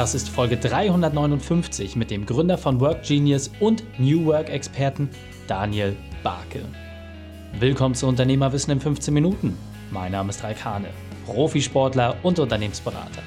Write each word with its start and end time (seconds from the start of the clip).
Das 0.00 0.14
ist 0.14 0.30
Folge 0.30 0.56
359 0.56 1.94
mit 1.94 2.10
dem 2.10 2.24
Gründer 2.24 2.56
von 2.56 2.80
Work 2.80 3.02
Genius 3.02 3.50
und 3.60 3.84
New 3.98 4.24
Work-Experten 4.24 5.10
Daniel 5.46 5.94
Barke. 6.22 6.64
Willkommen 7.58 7.94
zu 7.94 8.06
Unternehmerwissen 8.06 8.72
in 8.72 8.80
15 8.80 9.12
Minuten. 9.12 9.58
Mein 9.90 10.12
Name 10.12 10.30
ist 10.30 10.42
Raikane, 10.42 10.88
Profisportler 11.26 12.16
und 12.22 12.38
Unternehmensberater. 12.38 13.20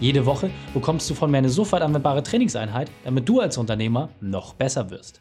Jede 0.00 0.24
Woche 0.24 0.50
bekommst 0.72 1.10
du 1.10 1.14
von 1.14 1.30
mir 1.30 1.36
eine 1.36 1.50
sofort 1.50 1.82
anwendbare 1.82 2.22
Trainingseinheit, 2.22 2.90
damit 3.04 3.28
du 3.28 3.40
als 3.40 3.58
Unternehmer 3.58 4.08
noch 4.22 4.54
besser 4.54 4.88
wirst. 4.88 5.20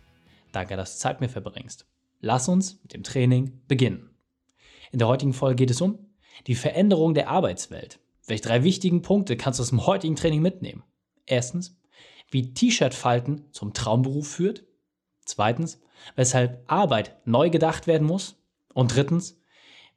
Danke, 0.54 0.78
dass 0.78 0.94
du 0.94 1.00
Zeit 1.00 1.20
mir 1.20 1.28
verbringst. 1.28 1.86
Lass 2.22 2.48
uns 2.48 2.80
mit 2.84 2.94
dem 2.94 3.04
Training 3.04 3.60
beginnen. 3.68 4.12
In 4.94 5.00
der 5.00 5.10
heutigen 5.10 5.34
Folge 5.34 5.58
geht 5.58 5.72
es 5.72 5.82
um 5.82 6.00
die 6.48 6.56
Veränderung 6.56 7.14
der 7.14 7.28
Arbeitswelt. 7.28 8.00
Welche 8.28 8.44
drei 8.44 8.64
wichtigen 8.64 9.02
Punkte 9.02 9.38
kannst 9.38 9.60
du 9.60 9.64
aus 9.64 9.70
dem 9.70 9.86
heutigen 9.86 10.16
Training 10.16 10.42
mitnehmen? 10.42 10.84
Erstens, 11.26 11.80
wie 12.32 12.54
T-Shirt-Falten 12.54 13.52
zum 13.52 13.74
Traumberuf 13.74 14.28
führt. 14.28 14.66
Zweitens, 15.26 15.82
weshalb 16.16 16.64
Arbeit 16.68 17.16
neu 17.26 17.50
gedacht 17.50 17.88
werden 17.88 18.08
muss. 18.08 18.42
Und 18.74 18.96
drittens, 18.96 19.40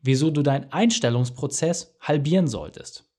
wieso 0.00 0.30
du 0.30 0.42
deinen 0.42 0.70
Einstellungsprozess 0.72 1.96
halbieren 2.00 2.48
solltest. 2.48 3.10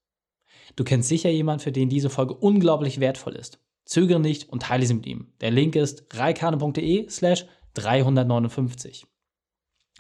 Du 0.76 0.84
kennst 0.84 1.10
sicher 1.10 1.30
jemanden, 1.30 1.64
für 1.64 1.72
den 1.72 1.90
diese 1.90 2.10
Folge 2.10 2.36
unglaublich 2.36 3.00
wertvoll 3.00 3.36
ist. 3.36 3.60
Zögere 3.86 4.20
nicht 4.20 4.50
und 4.50 4.64
teile 4.64 4.86
sie 4.86 4.94
mit 4.94 5.08
ihm. 5.08 5.34
Der 5.42 5.52
Link 5.52 5.76
ist 5.76 6.06
reikane.de 6.14 7.10
slash 7.10 7.46
359. 7.74 9.06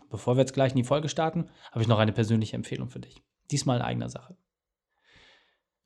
Bevor 0.09 0.37
wir 0.37 0.41
jetzt 0.41 0.53
gleich 0.53 0.71
in 0.71 0.77
die 0.77 0.83
Folge 0.83 1.09
starten, 1.09 1.49
habe 1.71 1.81
ich 1.81 1.87
noch 1.87 1.99
eine 1.99 2.13
persönliche 2.13 2.55
Empfehlung 2.55 2.89
für 2.89 2.99
dich. 2.99 3.21
Diesmal 3.51 3.77
in 3.77 3.83
eigener 3.83 4.09
Sache. 4.09 4.37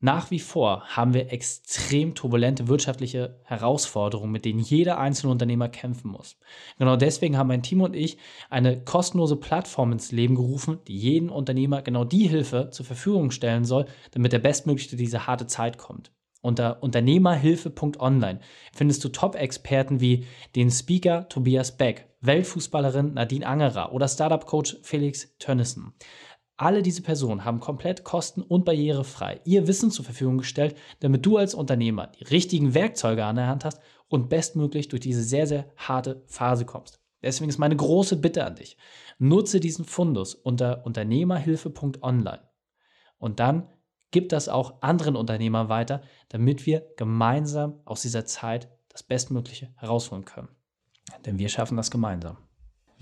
Nach 0.06 0.32
wie 0.32 0.40
vor 0.40 0.84
haben 0.98 1.14
wir 1.14 1.32
extrem 1.32 2.14
turbulente 2.14 2.68
wirtschaftliche 2.68 3.40
Herausforderungen, 3.46 4.34
mit 4.34 4.44
denen 4.44 4.60
jeder 4.60 4.98
einzelne 4.98 5.32
Unternehmer 5.32 5.70
kämpfen 5.70 6.12
muss. 6.12 6.38
Genau 6.78 6.98
deswegen 6.98 7.38
haben 7.38 7.48
mein 7.48 7.64
Team 7.64 7.80
und 7.80 7.96
ich 7.96 8.18
eine 8.50 8.84
kostenlose 8.84 9.38
Plattform 9.38 9.94
ins 9.94 10.12
Leben 10.12 10.36
gerufen, 10.36 10.80
die 10.90 10.98
jedem 10.98 11.32
Unternehmer 11.32 11.82
genau 11.82 12.04
die 12.04 12.28
Hilfe 12.28 12.68
zur 12.70 12.86
Verfügung 12.86 13.32
stellen 13.32 13.64
soll, 13.64 13.86
damit 14.12 14.34
er 14.34 14.40
bestmöglich 14.40 14.90
durch 14.90 15.02
diese 15.02 15.26
harte 15.26 15.48
Zeit 15.48 15.78
kommt. 15.78 16.12
Unter 16.42 16.84
unternehmerhilfe.online 16.84 18.42
findest 18.74 19.06
du 19.06 19.08
Top-Experten 19.08 20.02
wie 20.02 20.26
den 20.58 20.70
Speaker 20.70 21.30
Tobias 21.30 21.78
Beck, 21.78 22.10
Weltfußballerin 22.20 23.14
Nadine 23.14 23.48
Angerer 23.48 23.94
oder 23.94 24.10
Startup-Coach 24.10 24.80
Felix 24.82 25.34
Tönnissen. 25.40 25.94
Alle 26.56 26.84
diese 26.84 27.02
Personen 27.02 27.46
haben 27.46 27.60
komplett 27.60 28.04
kosten- 28.04 28.44
und 28.44 28.64
barrierefrei 28.64 29.42
ihr 29.44 29.68
Wissen 29.68 29.90
zur 29.90 30.06
Verfügung 30.06 30.38
gestellt, 30.38 30.78
damit 31.00 31.26
du 31.26 31.38
als 31.38 31.56
Unternehmer 31.56 32.08
die 32.08 32.26
richtigen 32.26 32.74
Werkzeuge 32.74 33.26
an 33.26 33.38
der 33.38 33.48
Hand 33.48 33.66
hast 33.66 33.80
und 34.08 34.30
bestmöglich 34.30 34.88
durch 34.88 35.02
diese 35.02 35.24
sehr, 35.24 35.48
sehr 35.48 35.72
harte 35.78 36.24
Phase 36.28 36.66
kommst. 36.66 37.00
Deswegen 37.24 37.50
ist 37.50 37.58
meine 37.58 37.76
große 37.76 38.18
Bitte 38.18 38.46
an 38.46 38.56
dich. 38.56 38.78
Nutze 39.18 39.60
diesen 39.60 39.86
Fundus 39.86 40.36
unter 40.36 40.86
unternehmerhilfe.online. 40.86 42.42
Und 43.18 43.40
dann 43.40 43.70
gib 44.12 44.30
das 44.30 44.50
auch 44.50 44.82
anderen 44.82 45.16
Unternehmern 45.16 45.70
weiter, 45.70 46.02
damit 46.30 46.66
wir 46.66 46.86
gemeinsam 46.98 47.82
aus 47.86 48.02
dieser 48.02 48.26
Zeit 48.26 48.70
das 48.90 49.02
Bestmögliche 49.02 49.74
herausholen 49.78 50.26
können. 50.26 50.50
Denn 51.26 51.40
wir 51.40 51.50
schaffen 51.50 51.78
das 51.78 51.90
gemeinsam. 51.90 52.38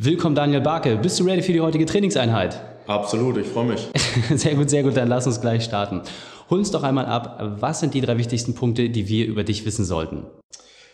Willkommen 0.03 0.33
Daniel 0.33 0.61
Barke. 0.61 0.97
Bist 0.97 1.19
du 1.19 1.25
ready 1.25 1.44
für 1.44 1.53
die 1.53 1.61
heutige 1.61 1.85
Trainingseinheit? 1.85 2.59
Absolut, 2.88 3.38
ich 3.38 3.45
freue 3.45 3.66
mich. 3.66 3.88
sehr 4.33 4.55
gut, 4.55 4.67
sehr 4.67 4.81
gut. 4.81 4.97
Dann 4.97 5.07
lass 5.07 5.27
uns 5.27 5.39
gleich 5.39 5.63
starten. 5.63 6.02
Hol 6.49 6.57
uns 6.57 6.71
doch 6.71 6.81
einmal 6.81 7.05
ab, 7.05 7.38
was 7.59 7.81
sind 7.81 7.94
die 7.94 8.02
drei 8.02 8.17
wichtigsten 8.17 8.55
Punkte, 8.55 8.89
die 8.89 9.07
wir 9.07 9.27
über 9.27 9.44
dich 9.44 9.63
wissen 9.63 9.85
sollten? 9.85 10.23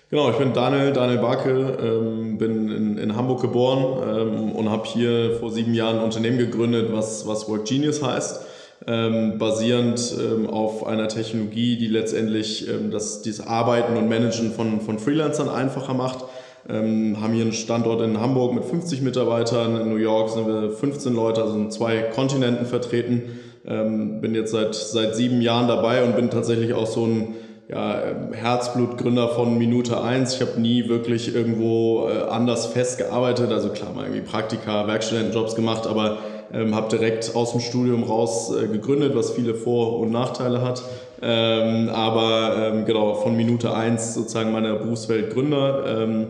Genau, 0.10 0.30
ich 0.30 0.36
bin 0.36 0.52
Daniel, 0.52 0.92
Daniel 0.92 1.20
Barke, 1.20 1.78
ähm, 1.82 2.38
bin 2.38 2.70
in, 2.70 2.98
in, 2.98 3.16
Hamburg 3.16 3.40
geboren 3.40 4.04
ähm, 4.04 4.52
und 4.52 4.70
habe 4.70 4.86
hier 4.86 5.38
vor 5.40 5.52
sieben 5.52 5.74
Jahren 5.74 6.00
ein 6.00 6.04
Unternehmen 6.04 6.38
gegründet, 6.38 6.90
was, 6.92 7.26
was 7.26 7.48
Work 7.48 7.64
Genius 7.64 8.04
heißt. 8.04 8.42
Ähm, 8.88 9.38
basierend 9.38 10.16
ähm, 10.20 10.50
auf 10.50 10.86
einer 10.86 11.08
Technologie, 11.08 11.78
die 11.78 11.88
letztendlich 11.88 12.68
ähm, 12.68 12.92
das, 12.92 13.22
das 13.22 13.40
Arbeiten 13.40 13.96
und 13.96 14.10
Managen 14.10 14.52
von, 14.52 14.82
von 14.82 15.00
Freelancern 15.00 15.48
einfacher 15.48 15.94
macht 15.94 16.26
ähm, 16.70 17.18
haben 17.22 17.34
hier 17.34 17.44
einen 17.44 17.54
Standort 17.54 18.02
in 18.02 18.20
Hamburg 18.20 18.54
mit 18.54 18.66
50 18.66 19.02
Mitarbeitern, 19.02 19.80
in 19.80 19.90
New 19.90 19.98
York 19.98 20.30
sind 20.30 20.48
wir 20.48 20.72
15 20.72 21.14
Leute, 21.14 21.42
also 21.42 21.56
in 21.56 21.72
zwei 21.72 22.02
Kontinenten 22.02 22.66
vertreten. 22.66 23.24
Ähm, 23.66 24.22
bin 24.22 24.36
jetzt 24.36 24.52
seit, 24.52 24.76
seit 24.76 25.16
sieben 25.16 25.42
Jahren 25.42 25.68
dabei 25.68 26.04
und 26.04 26.16
bin 26.16 26.30
tatsächlich 26.30 26.74
auch 26.74 26.88
so 26.88 27.06
ein 27.06 27.36
ja, 27.70 28.02
Herzblutgründer 28.32 29.30
von 29.30 29.58
Minute 29.58 30.02
eins. 30.02 30.36
Ich 30.36 30.42
habe 30.42 30.60
nie 30.60 30.88
wirklich 30.88 31.34
irgendwo 31.36 32.08
äh, 32.08 32.30
anders 32.30 32.68
festgearbeitet. 32.68 33.52
Also 33.52 33.70
klar, 33.70 33.94
mal 33.94 34.04
irgendwie 34.06 34.22
Praktika, 34.22 34.88
Werkstudentenjobs 34.88 35.56
gemacht, 35.56 35.86
aber 35.86 36.18
ähm, 36.54 36.76
habe 36.76 36.90
direkt 36.90 37.36
aus 37.36 37.52
dem 37.52 37.60
Studium 37.60 38.04
raus 38.04 38.54
äh, 38.56 38.68
gegründet, 38.68 39.16
was 39.16 39.32
viele 39.32 39.54
Vor- 39.54 40.00
und 40.00 40.12
Nachteile 40.12 40.62
hat. 40.62 40.82
Ähm, 41.22 41.90
aber 41.90 42.56
ähm, 42.58 42.86
genau, 42.86 43.16
von 43.16 43.36
Minute 43.36 43.74
eins 43.74 44.14
sozusagen 44.14 44.54
meiner 44.54 44.76
Berufswelt 44.76 45.34
Gründer. 45.34 45.84
Ähm, 45.86 46.28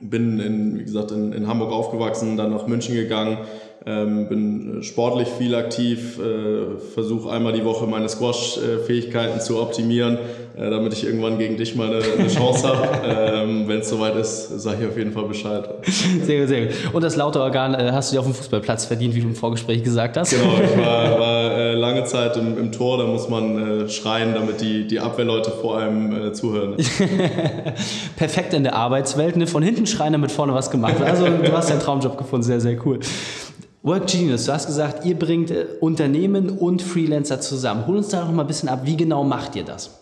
bin 0.00 0.40
in, 0.40 0.78
wie 0.78 0.84
gesagt, 0.84 1.10
in, 1.10 1.32
in 1.32 1.46
Hamburg 1.46 1.72
aufgewachsen, 1.72 2.36
dann 2.36 2.50
nach 2.50 2.66
München 2.66 2.94
gegangen, 2.94 3.38
ähm, 3.86 4.28
bin 4.28 4.82
sportlich 4.82 5.28
viel 5.28 5.54
aktiv, 5.54 6.18
äh, 6.18 6.78
versuche 6.92 7.30
einmal 7.30 7.54
die 7.54 7.64
Woche 7.64 7.86
meine 7.86 8.08
Squash-Fähigkeiten 8.10 9.40
zu 9.40 9.60
optimieren, 9.60 10.18
äh, 10.54 10.68
damit 10.68 10.92
ich 10.92 11.04
irgendwann 11.04 11.38
gegen 11.38 11.56
dich 11.56 11.76
mal 11.76 11.86
eine, 11.86 12.02
eine 12.18 12.28
Chance 12.28 12.68
habe. 12.68 12.88
ähm, 13.06 13.68
Wenn 13.68 13.80
es 13.80 13.88
soweit 13.88 14.16
ist, 14.16 14.60
sage 14.60 14.82
ich 14.82 14.88
auf 14.88 14.98
jeden 14.98 15.12
Fall 15.12 15.24
Bescheid. 15.24 15.66
Sehr 16.22 16.40
gut, 16.40 16.48
sehr 16.48 16.66
gut. 16.66 16.74
Und 16.92 17.02
das 17.02 17.16
laute 17.16 17.40
Organ 17.40 17.74
äh, 17.74 17.90
hast 17.92 18.10
du 18.10 18.16
dir 18.16 18.20
auf 18.20 18.26
dem 18.26 18.34
Fußballplatz 18.34 18.84
verdient, 18.84 19.14
wie 19.14 19.20
du 19.22 19.28
im 19.28 19.34
Vorgespräch 19.34 19.82
gesagt 19.82 20.18
hast. 20.18 20.30
Genau, 20.30 20.60
ich 20.62 20.76
war, 20.76 21.18
war 21.18 21.19
äh, 21.70 21.74
lange 21.74 22.04
Zeit 22.04 22.36
im, 22.36 22.58
im, 22.58 22.72
Tor, 22.72 22.98
da 22.98 23.06
muss 23.06 23.28
man 23.28 23.82
äh, 23.82 23.88
schreien, 23.88 24.34
damit 24.34 24.60
die, 24.60 24.86
die 24.86 25.00
Abwehrleute 25.00 25.50
vor 25.50 25.78
einem 25.78 26.28
äh, 26.28 26.32
zuhören. 26.32 26.76
Perfekt 28.16 28.54
in 28.54 28.64
der 28.64 28.74
Arbeitswelt, 28.74 29.36
ne? 29.36 29.46
von 29.46 29.62
hinten 29.62 29.86
schreien, 29.86 30.12
damit 30.12 30.32
vorne 30.32 30.54
was 30.54 30.70
gemacht 30.70 30.98
wird. 30.98 31.08
Also 31.08 31.26
du 31.26 31.52
hast 31.52 31.70
deinen 31.70 31.80
Traumjob 31.80 32.18
gefunden, 32.18 32.44
sehr, 32.44 32.60
sehr 32.60 32.76
cool. 32.86 33.00
Work 33.82 34.08
Genius, 34.08 34.44
du 34.44 34.52
hast 34.52 34.66
gesagt, 34.66 35.06
ihr 35.06 35.18
bringt 35.18 35.50
äh, 35.50 35.66
Unternehmen 35.80 36.50
und 36.50 36.82
Freelancer 36.82 37.40
zusammen. 37.40 37.86
Hol 37.86 37.96
uns 37.96 38.08
da 38.08 38.24
noch 38.24 38.32
mal 38.32 38.42
ein 38.42 38.46
bisschen 38.46 38.68
ab, 38.68 38.80
wie 38.84 38.96
genau 38.96 39.24
macht 39.24 39.56
ihr 39.56 39.64
das? 39.64 39.99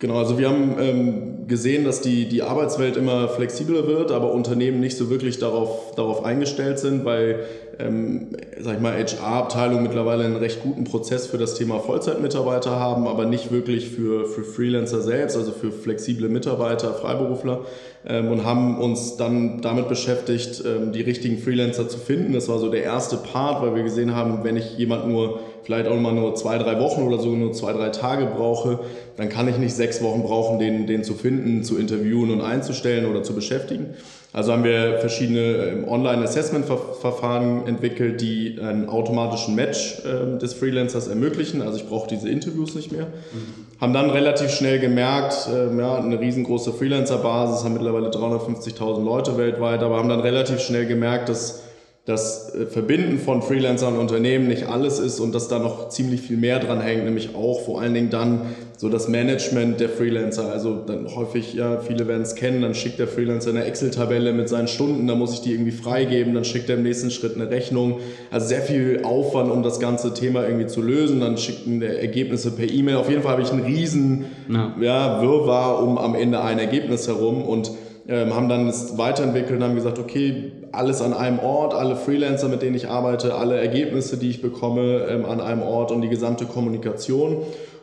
Genau, 0.00 0.18
also 0.18 0.38
wir 0.38 0.48
haben 0.48 0.76
ähm, 0.78 1.48
gesehen, 1.48 1.84
dass 1.84 2.00
die, 2.00 2.28
die 2.28 2.42
Arbeitswelt 2.42 2.96
immer 2.96 3.28
flexibler 3.28 3.88
wird, 3.88 4.12
aber 4.12 4.32
Unternehmen 4.32 4.78
nicht 4.78 4.96
so 4.96 5.10
wirklich 5.10 5.40
darauf, 5.40 5.92
darauf 5.96 6.24
eingestellt 6.24 6.78
sind, 6.78 7.04
weil 7.04 7.40
ähm, 7.80 8.28
sag 8.60 8.76
ich 8.76 8.80
mal, 8.80 8.92
HR-Abteilungen 8.92 9.82
mittlerweile 9.82 10.24
einen 10.24 10.36
recht 10.36 10.62
guten 10.62 10.84
Prozess 10.84 11.26
für 11.26 11.38
das 11.38 11.54
Thema 11.54 11.80
Vollzeitmitarbeiter 11.80 12.78
haben, 12.78 13.06
aber 13.08 13.24
nicht 13.24 13.52
wirklich 13.52 13.88
für, 13.88 14.26
für 14.26 14.44
Freelancer 14.44 15.00
selbst, 15.00 15.36
also 15.36 15.52
für 15.52 15.72
flexible 15.72 16.28
Mitarbeiter, 16.28 16.92
Freiberufler 16.94 17.64
ähm, 18.06 18.30
und 18.30 18.44
haben 18.44 18.80
uns 18.80 19.16
dann 19.16 19.62
damit 19.62 19.88
beschäftigt, 19.88 20.62
ähm, 20.64 20.92
die 20.92 21.02
richtigen 21.02 21.38
Freelancer 21.38 21.88
zu 21.88 21.98
finden. 21.98 22.32
Das 22.32 22.48
war 22.48 22.58
so 22.58 22.68
der 22.68 22.82
erste 22.82 23.16
Part, 23.16 23.62
weil 23.62 23.74
wir 23.74 23.82
gesehen 23.82 24.14
haben, 24.14 24.44
wenn 24.44 24.56
ich 24.56 24.76
jemand 24.78 25.08
nur 25.08 25.40
vielleicht 25.68 25.86
auch 25.86 26.00
mal 26.00 26.14
nur 26.14 26.34
zwei, 26.34 26.56
drei 26.56 26.80
Wochen 26.80 27.02
oder 27.02 27.18
so 27.18 27.28
nur 27.28 27.52
zwei, 27.52 27.74
drei 27.74 27.90
Tage 27.90 28.24
brauche, 28.24 28.78
dann 29.18 29.28
kann 29.28 29.48
ich 29.48 29.58
nicht 29.58 29.74
sechs 29.74 30.02
Wochen 30.02 30.22
brauchen, 30.22 30.58
den, 30.58 30.86
den 30.86 31.04
zu 31.04 31.12
finden, 31.12 31.62
zu 31.62 31.76
interviewen 31.76 32.30
und 32.30 32.40
einzustellen 32.40 33.04
oder 33.04 33.22
zu 33.22 33.34
beschäftigen. 33.34 33.88
Also 34.32 34.52
haben 34.52 34.64
wir 34.64 34.96
verschiedene 35.00 35.40
ähm, 35.40 35.86
Online-Assessment-Verfahren 35.86 37.66
entwickelt, 37.66 38.22
die 38.22 38.58
einen 38.58 38.88
automatischen 38.88 39.56
Match 39.56 40.00
äh, 40.06 40.38
des 40.38 40.54
Freelancers 40.54 41.06
ermöglichen. 41.06 41.60
Also 41.60 41.76
ich 41.76 41.86
brauche 41.86 42.08
diese 42.08 42.30
Interviews 42.30 42.74
nicht 42.74 42.90
mehr. 42.90 43.04
Mhm. 43.04 43.78
Haben 43.78 43.92
dann 43.92 44.08
relativ 44.08 44.50
schnell 44.50 44.78
gemerkt, 44.78 45.50
äh, 45.52 45.76
ja, 45.78 45.96
eine 45.96 46.18
riesengroße 46.18 46.72
Freelancer-Basis, 46.72 47.62
haben 47.62 47.74
mittlerweile 47.74 48.08
350.000 48.08 49.04
Leute 49.04 49.36
weltweit, 49.36 49.82
aber 49.82 49.98
haben 49.98 50.08
dann 50.08 50.20
relativ 50.20 50.60
schnell 50.60 50.86
gemerkt, 50.86 51.28
dass 51.28 51.67
das 52.08 52.54
äh, 52.54 52.66
Verbinden 52.66 53.18
von 53.18 53.42
Freelancern 53.42 53.94
und 53.94 54.00
Unternehmen 54.00 54.48
nicht 54.48 54.66
alles 54.66 54.98
ist 54.98 55.20
und 55.20 55.34
dass 55.34 55.48
da 55.48 55.58
noch 55.58 55.90
ziemlich 55.90 56.22
viel 56.22 56.38
mehr 56.38 56.58
dran 56.58 56.80
hängt, 56.80 57.04
nämlich 57.04 57.34
auch 57.34 57.60
vor 57.60 57.82
allen 57.82 57.92
Dingen 57.92 58.08
dann 58.08 58.40
so 58.78 58.88
das 58.88 59.08
Management 59.08 59.80
der 59.80 59.88
Freelancer. 59.88 60.52
Also 60.52 60.76
dann 60.76 61.12
häufig, 61.12 61.52
ja, 61.52 61.80
viele 61.80 62.06
werden 62.06 62.22
es 62.22 62.36
kennen, 62.36 62.62
dann 62.62 62.76
schickt 62.76 63.00
der 63.00 63.08
Freelancer 63.08 63.50
eine 63.50 63.64
Excel-Tabelle 63.64 64.32
mit 64.32 64.48
seinen 64.48 64.68
Stunden, 64.68 65.08
dann 65.08 65.18
muss 65.18 65.32
ich 65.34 65.40
die 65.40 65.52
irgendwie 65.52 65.72
freigeben, 65.72 66.32
dann 66.32 66.44
schickt 66.44 66.70
er 66.70 66.76
im 66.76 66.84
nächsten 66.84 67.10
Schritt 67.10 67.34
eine 67.34 67.50
Rechnung. 67.50 67.98
Also 68.30 68.46
sehr 68.46 68.62
viel 68.62 69.00
Aufwand, 69.02 69.50
um 69.50 69.64
das 69.64 69.80
ganze 69.80 70.14
Thema 70.14 70.44
irgendwie 70.44 70.68
zu 70.68 70.80
lösen. 70.80 71.18
Dann 71.18 71.36
schickt 71.38 71.66
er 71.66 72.00
Ergebnisse 72.00 72.52
per 72.52 72.70
E-Mail. 72.70 72.96
Auf 72.96 73.10
jeden 73.10 73.22
Fall 73.22 73.32
habe 73.32 73.42
ich 73.42 73.50
einen 73.50 73.64
riesen 73.64 74.26
ja. 74.48 74.72
Ja, 74.80 75.22
Wirrwarr 75.22 75.82
um 75.82 75.98
am 75.98 76.14
Ende 76.14 76.40
ein 76.40 76.60
Ergebnis 76.60 77.08
herum 77.08 77.42
und 77.42 77.72
ähm, 78.06 78.32
haben 78.32 78.48
dann 78.48 78.68
es 78.68 78.96
weiterentwickelt 78.96 79.58
und 79.58 79.64
haben 79.64 79.74
gesagt, 79.74 79.98
okay, 79.98 80.52
alles 80.70 81.02
an 81.02 81.12
einem 81.14 81.40
Ort, 81.40 81.74
alle 81.74 81.96
Freelancer, 81.96 82.48
mit 82.48 82.62
denen 82.62 82.76
ich 82.76 82.88
arbeite, 82.88 83.34
alle 83.34 83.56
Ergebnisse, 83.56 84.18
die 84.18 84.30
ich 84.30 84.40
bekomme, 84.40 85.06
ähm, 85.10 85.24
an 85.24 85.40
einem 85.40 85.62
Ort 85.62 85.90
und 85.90 86.00
die 86.00 86.08
gesamte 86.08 86.46
Kommunikation 86.46 87.38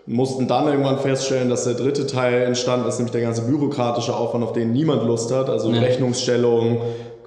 mussten 0.07 0.48
dann 0.48 0.68
irgendwann 0.68 1.00
feststellen, 1.00 1.50
dass 1.50 1.63
der 1.63 1.74
dritte 1.74 2.06
Teil 2.06 2.44
entstanden 2.44 2.88
ist, 2.88 2.98
nämlich 2.98 3.12
der 3.12 3.22
ganze 3.22 3.44
bürokratische 3.44 4.16
Aufwand, 4.16 4.44
auf 4.44 4.54
den 4.54 4.72
niemand 4.72 5.04
Lust 5.04 5.34
hat, 5.34 5.50
also 5.50 5.72
ja. 5.72 5.81
Rechnungsstellung, 5.81 6.81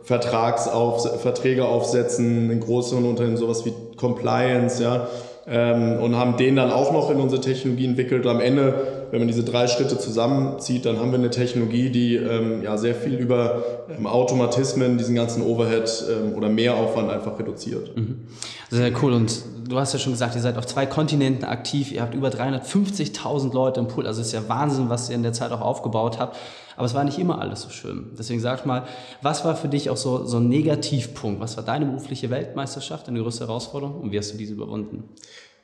Vertragsauf 0.04 1.20
Verträge 1.20 1.66
aufsetzen 1.66 2.50
in 2.50 2.60
größeren 2.60 3.04
Unternehmen, 3.04 3.36
sowas 3.36 3.66
wie 3.66 3.72
Compliance, 3.96 4.82
ja, 4.82 5.08
ähm, 5.46 5.98
und 6.00 6.16
haben 6.16 6.36
den 6.36 6.56
dann 6.56 6.70
auch 6.70 6.92
noch 6.92 7.10
in 7.10 7.20
unsere 7.20 7.40
Technologie 7.40 7.86
entwickelt. 7.86 8.24
Und 8.24 8.30
am 8.30 8.40
Ende, 8.40 8.97
wenn 9.10 9.20
man 9.20 9.28
diese 9.28 9.44
drei 9.44 9.66
Schritte 9.66 9.98
zusammenzieht, 9.98 10.84
dann 10.84 10.98
haben 10.98 11.10
wir 11.10 11.18
eine 11.18 11.30
Technologie, 11.30 11.90
die 11.90 12.16
ähm, 12.16 12.62
ja 12.62 12.76
sehr 12.76 12.94
viel 12.94 13.14
über 13.14 13.62
ähm, 13.88 14.06
Automatismen, 14.06 14.98
diesen 14.98 15.14
ganzen 15.14 15.42
Overhead 15.42 15.90
ähm, 16.10 16.34
oder 16.34 16.48
Mehraufwand 16.48 17.10
einfach 17.10 17.38
reduziert. 17.38 17.96
Mhm. 17.96 18.26
Sehr 18.70 18.92
cool. 19.02 19.12
Und 19.12 19.42
du 19.68 19.78
hast 19.78 19.92
ja 19.92 19.98
schon 19.98 20.12
gesagt, 20.12 20.34
ihr 20.34 20.40
seid 20.40 20.56
auf 20.56 20.66
zwei 20.66 20.86
Kontinenten 20.86 21.44
aktiv, 21.44 21.92
ihr 21.92 22.02
habt 22.02 22.14
über 22.14 22.28
350.000 22.28 23.52
Leute 23.52 23.80
im 23.80 23.88
Pool. 23.88 24.06
Also 24.06 24.20
ist 24.20 24.32
ja 24.32 24.48
Wahnsinn, 24.48 24.88
was 24.88 25.08
ihr 25.08 25.16
in 25.16 25.22
der 25.22 25.32
Zeit 25.32 25.52
auch 25.52 25.60
aufgebaut 25.60 26.18
habt. 26.18 26.36
Aber 26.76 26.86
es 26.86 26.94
war 26.94 27.02
nicht 27.02 27.18
immer 27.18 27.40
alles 27.40 27.62
so 27.62 27.70
schön. 27.70 28.12
Deswegen 28.16 28.40
sag 28.40 28.64
mal, 28.64 28.84
was 29.20 29.44
war 29.44 29.56
für 29.56 29.66
dich 29.66 29.90
auch 29.90 29.96
so, 29.96 30.24
so 30.26 30.36
ein 30.36 30.48
Negativpunkt? 30.48 31.40
Was 31.40 31.56
war 31.56 31.64
deine 31.64 31.86
berufliche 31.86 32.30
Weltmeisterschaft, 32.30 33.08
deine 33.08 33.20
größte 33.20 33.46
Herausforderung 33.46 34.00
und 34.00 34.12
wie 34.12 34.18
hast 34.18 34.32
du 34.32 34.38
diese 34.38 34.52
überwunden? 34.52 35.02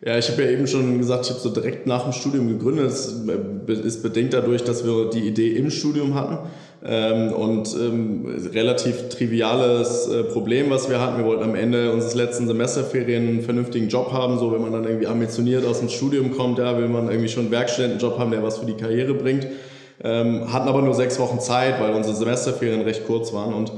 Ja, 0.04 0.18
ich 0.18 0.28
habe 0.30 0.42
ja 0.42 0.50
eben 0.50 0.66
schon 0.66 0.98
gesagt, 0.98 1.24
ich 1.24 1.30
habe 1.30 1.40
so 1.40 1.48
direkt 1.48 1.86
nach 1.86 2.02
dem 2.02 2.12
Studium 2.12 2.48
gegründet. 2.48 2.86
Das 2.86 3.06
ist 3.66 4.02
bedingt 4.02 4.34
dadurch, 4.34 4.62
dass 4.62 4.84
wir 4.84 5.08
die 5.08 5.26
Idee 5.26 5.52
im 5.52 5.70
Studium 5.70 6.14
hatten. 6.14 6.38
Ähm, 6.86 7.32
und 7.32 7.74
ähm, 7.80 8.26
relativ 8.52 9.08
triviales 9.08 10.06
äh, 10.08 10.24
Problem, 10.24 10.68
was 10.68 10.90
wir 10.90 11.00
hatten. 11.00 11.16
Wir 11.16 11.24
wollten 11.24 11.42
am 11.42 11.54
Ende 11.54 11.90
unseres 11.92 12.14
letzten 12.14 12.46
Semesterferien 12.46 13.26
einen 13.26 13.40
vernünftigen 13.40 13.88
Job 13.88 14.12
haben. 14.12 14.38
So, 14.38 14.52
wenn 14.52 14.60
man 14.60 14.72
dann 14.72 14.84
irgendwie 14.84 15.06
ambitioniert 15.06 15.64
aus 15.64 15.80
dem 15.80 15.88
Studium 15.88 16.32
kommt, 16.36 16.58
ja, 16.58 16.76
will 16.76 16.88
man 16.88 17.08
irgendwie 17.08 17.30
schon 17.30 17.44
einen 17.44 17.52
Werkstudentenjob 17.52 18.18
haben, 18.18 18.30
der 18.30 18.42
was 18.42 18.58
für 18.58 18.66
die 18.66 18.74
Karriere 18.74 19.14
bringt 19.14 19.46
ähm, 20.02 20.52
hatten 20.52 20.68
aber 20.68 20.82
nur 20.82 20.94
sechs 20.94 21.18
Wochen 21.18 21.40
Zeit, 21.40 21.80
weil 21.80 21.92
unsere 21.92 22.16
Semesterferien 22.16 22.82
recht 22.82 23.06
kurz 23.06 23.32
waren 23.32 23.54
und 23.54 23.72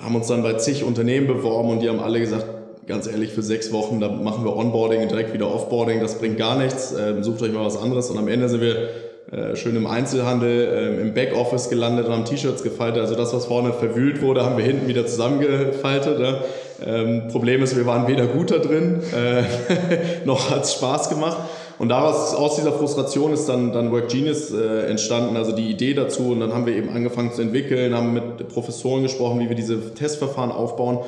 haben 0.00 0.14
uns 0.14 0.28
dann 0.28 0.42
bei 0.42 0.54
zig 0.54 0.84
Unternehmen 0.84 1.26
beworben 1.26 1.70
und 1.70 1.80
die 1.80 1.88
haben 1.88 2.00
alle 2.00 2.20
gesagt, 2.20 2.46
ganz 2.88 3.06
ehrlich, 3.06 3.32
für 3.32 3.42
sechs 3.42 3.70
Wochen, 3.72 4.00
da 4.00 4.08
machen 4.08 4.44
wir 4.44 4.56
Onboarding 4.56 5.02
und 5.02 5.10
direkt 5.10 5.34
wieder 5.34 5.52
Offboarding, 5.54 6.00
das 6.00 6.18
bringt 6.18 6.38
gar 6.38 6.58
nichts, 6.58 6.94
ähm, 6.98 7.22
sucht 7.22 7.42
euch 7.42 7.52
mal 7.52 7.64
was 7.64 7.76
anderes 7.76 8.10
und 8.10 8.18
am 8.18 8.28
Ende 8.28 8.48
sind 8.48 8.62
wir 8.62 8.88
äh, 9.30 9.56
schön 9.56 9.76
im 9.76 9.86
Einzelhandel, 9.86 10.96
äh, 10.98 11.02
im 11.02 11.12
Backoffice 11.12 11.68
gelandet 11.68 12.06
und 12.06 12.12
haben 12.12 12.24
T-Shirts 12.24 12.62
gefaltet. 12.62 13.02
Also 13.02 13.14
das, 13.14 13.34
was 13.34 13.44
vorne 13.44 13.74
verwühlt 13.74 14.22
wurde, 14.22 14.42
haben 14.42 14.56
wir 14.56 14.64
hinten 14.64 14.88
wieder 14.88 15.06
zusammengefaltet. 15.06 16.18
Ja. 16.18 16.38
Ähm, 16.86 17.28
Problem 17.30 17.62
ist, 17.62 17.76
wir 17.76 17.84
waren 17.84 18.08
weder 18.08 18.26
gut 18.26 18.50
da 18.50 18.56
drin, 18.56 19.02
äh, 19.14 19.42
noch 20.24 20.50
hat 20.50 20.64
es 20.64 20.72
Spaß 20.72 21.10
gemacht. 21.10 21.36
Und 21.78 21.90
daraus, 21.90 22.34
aus 22.34 22.56
dieser 22.56 22.72
Frustration 22.72 23.34
ist 23.34 23.50
dann, 23.50 23.72
dann 23.72 23.92
Work 23.92 24.08
Genius 24.08 24.50
äh, 24.50 24.88
entstanden, 24.88 25.36
also 25.36 25.52
die 25.52 25.68
Idee 25.68 25.92
dazu. 25.92 26.30
Und 26.30 26.40
dann 26.40 26.54
haben 26.54 26.64
wir 26.64 26.74
eben 26.74 26.88
angefangen 26.88 27.30
zu 27.30 27.42
entwickeln, 27.42 27.94
haben 27.94 28.14
mit 28.14 28.48
Professoren 28.48 29.02
gesprochen, 29.02 29.40
wie 29.40 29.50
wir 29.50 29.56
diese 29.56 29.94
Testverfahren 29.94 30.50
aufbauen 30.50 31.00